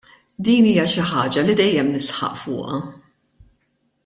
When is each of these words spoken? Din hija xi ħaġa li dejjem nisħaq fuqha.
Din 0.45 0.69
hija 0.69 0.85
xi 0.93 1.03
ħaġa 1.11 1.43
li 1.49 1.57
dejjem 1.59 1.93
nisħaq 1.97 2.43
fuqha. 2.47 2.81